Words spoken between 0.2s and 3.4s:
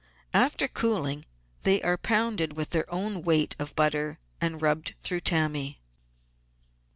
After cooling they are pounded with their own